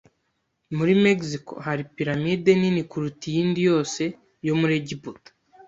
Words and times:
Muri 0.75 0.93
Mexico 1.05 1.53
hari 1.65 1.81
piramide 1.95 2.51
nini 2.61 2.81
kuruta 2.89 3.23
iyindi 3.31 3.59
yose 3.69 4.03
yo 4.47 4.53
muri 4.59 4.73
Egiputa. 4.81 5.29